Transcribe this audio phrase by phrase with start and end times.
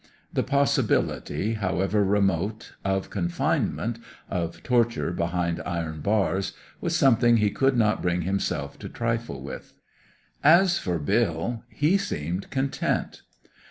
[0.33, 3.99] The possibility, however remote, of confinement,
[4.31, 9.73] of torture behind iron bars, was something he could not bring himself to trifle with.
[10.43, 13.21] As for Bill, he seemed content.